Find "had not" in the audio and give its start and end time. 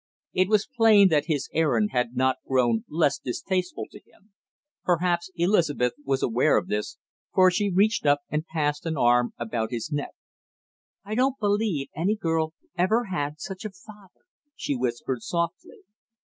1.91-2.37